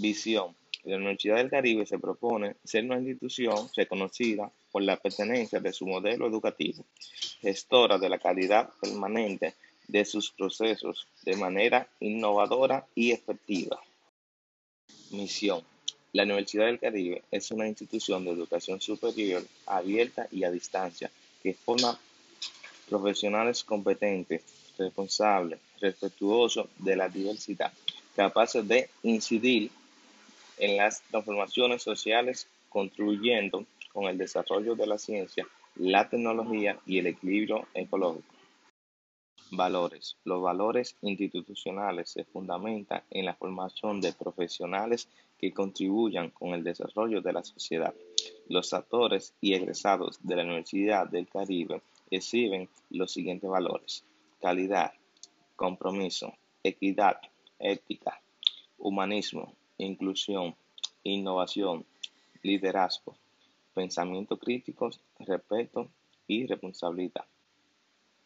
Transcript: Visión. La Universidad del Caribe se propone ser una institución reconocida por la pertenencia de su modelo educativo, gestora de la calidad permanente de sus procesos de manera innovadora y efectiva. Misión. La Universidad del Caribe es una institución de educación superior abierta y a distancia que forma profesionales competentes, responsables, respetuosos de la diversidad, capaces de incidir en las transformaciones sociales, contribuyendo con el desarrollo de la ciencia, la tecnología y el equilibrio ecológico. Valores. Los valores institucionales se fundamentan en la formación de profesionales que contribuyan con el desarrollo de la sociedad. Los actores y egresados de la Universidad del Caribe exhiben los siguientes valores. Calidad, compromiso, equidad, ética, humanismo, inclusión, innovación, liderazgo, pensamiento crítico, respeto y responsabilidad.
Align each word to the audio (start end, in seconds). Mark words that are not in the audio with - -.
Visión. 0.00 0.54
La 0.84 0.96
Universidad 0.96 1.36
del 1.36 1.50
Caribe 1.50 1.84
se 1.84 1.98
propone 1.98 2.54
ser 2.64 2.84
una 2.84 2.98
institución 2.98 3.68
reconocida 3.76 4.50
por 4.70 4.82
la 4.82 4.96
pertenencia 4.96 5.58
de 5.58 5.72
su 5.72 5.86
modelo 5.86 6.26
educativo, 6.26 6.84
gestora 7.40 7.98
de 7.98 8.08
la 8.08 8.18
calidad 8.18 8.70
permanente 8.80 9.54
de 9.88 10.04
sus 10.04 10.30
procesos 10.30 11.08
de 11.24 11.36
manera 11.36 11.88
innovadora 11.98 12.86
y 12.94 13.10
efectiva. 13.10 13.80
Misión. 15.10 15.62
La 16.12 16.22
Universidad 16.22 16.66
del 16.66 16.78
Caribe 16.78 17.22
es 17.30 17.50
una 17.50 17.66
institución 17.66 18.24
de 18.24 18.30
educación 18.30 18.80
superior 18.80 19.44
abierta 19.66 20.28
y 20.30 20.44
a 20.44 20.50
distancia 20.50 21.10
que 21.42 21.54
forma 21.54 21.98
profesionales 22.88 23.64
competentes, 23.64 24.42
responsables, 24.78 25.58
respetuosos 25.80 26.66
de 26.78 26.96
la 26.96 27.08
diversidad, 27.08 27.72
capaces 28.14 28.66
de 28.66 28.88
incidir 29.02 29.70
en 30.58 30.76
las 30.76 31.02
transformaciones 31.02 31.82
sociales, 31.82 32.48
contribuyendo 32.68 33.64
con 33.92 34.04
el 34.04 34.18
desarrollo 34.18 34.74
de 34.74 34.86
la 34.86 34.98
ciencia, 34.98 35.46
la 35.76 36.08
tecnología 36.08 36.78
y 36.86 36.98
el 36.98 37.06
equilibrio 37.08 37.66
ecológico. 37.74 38.34
Valores. 39.50 40.16
Los 40.24 40.42
valores 40.42 40.96
institucionales 41.00 42.10
se 42.10 42.24
fundamentan 42.24 43.02
en 43.10 43.24
la 43.24 43.34
formación 43.34 44.00
de 44.00 44.12
profesionales 44.12 45.08
que 45.38 45.52
contribuyan 45.52 46.30
con 46.30 46.50
el 46.50 46.62
desarrollo 46.62 47.22
de 47.22 47.32
la 47.32 47.42
sociedad. 47.42 47.94
Los 48.48 48.74
actores 48.74 49.34
y 49.40 49.54
egresados 49.54 50.18
de 50.22 50.36
la 50.36 50.42
Universidad 50.42 51.06
del 51.06 51.28
Caribe 51.28 51.80
exhiben 52.10 52.68
los 52.90 53.12
siguientes 53.12 53.48
valores. 53.48 54.04
Calidad, 54.40 54.92
compromiso, 55.56 56.34
equidad, 56.62 57.18
ética, 57.58 58.20
humanismo, 58.76 59.54
inclusión, 59.78 60.54
innovación, 61.02 61.86
liderazgo, 62.42 63.16
pensamiento 63.74 64.38
crítico, 64.38 64.90
respeto 65.20 65.88
y 66.26 66.46
responsabilidad. 66.46 67.24